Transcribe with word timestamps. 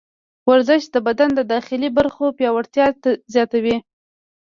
ورزش 0.49 0.83
د 0.93 0.95
بدن 1.07 1.29
د 1.35 1.39
داخلي 1.53 1.89
برخو 1.97 2.25
پیاوړتیا 2.37 2.85
زیاتوي. 3.33 3.77